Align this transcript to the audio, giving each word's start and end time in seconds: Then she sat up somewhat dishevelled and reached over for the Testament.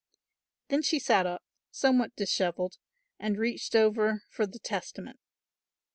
Then 0.69 0.81
she 0.81 0.97
sat 0.97 1.27
up 1.27 1.43
somewhat 1.69 2.15
dishevelled 2.15 2.77
and 3.19 3.37
reached 3.37 3.75
over 3.75 4.23
for 4.31 4.47
the 4.47 4.57
Testament. 4.57 5.19